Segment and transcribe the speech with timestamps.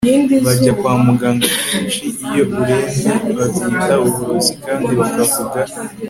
[0.45, 5.59] bajya kwa muganga akenshi iyo urembye babyita uburozi kandi bakavuga